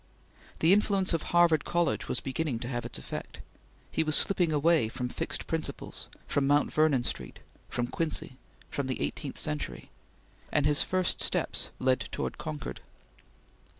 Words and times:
The 0.61 0.73
influence 0.73 1.13
of 1.13 1.21
Harvard 1.29 1.63
College 1.63 2.07
was 2.07 2.21
beginning 2.21 2.57
to 2.61 2.67
have 2.67 2.85
its 2.85 2.97
effect. 2.97 3.39
He 3.91 4.01
was 4.03 4.15
slipping 4.15 4.51
away 4.51 4.89
from 4.89 5.09
fixed 5.09 5.45
principles; 5.45 6.09
from 6.25 6.47
Mount 6.47 6.73
Vernon 6.73 7.03
Street; 7.03 7.37
from 7.69 7.85
Quincy; 7.85 8.37
from 8.71 8.87
the 8.87 8.99
eighteenth 8.99 9.37
century; 9.37 9.91
and 10.51 10.65
his 10.65 10.81
first 10.81 11.21
steps 11.21 11.69
led 11.77 11.99
toward 12.11 12.39
Concord. 12.39 12.81